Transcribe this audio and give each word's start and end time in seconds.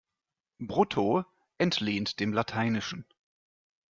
Brutto 0.57 1.25
entlehnt 1.59 2.19
dem 2.19 2.33
Lateinischen. 2.33 3.05